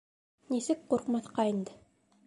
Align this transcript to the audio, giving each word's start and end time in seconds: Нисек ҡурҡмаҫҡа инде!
Нисек 0.53 0.81
ҡурҡмаҫҡа 0.95 1.49
инде! 1.55 1.81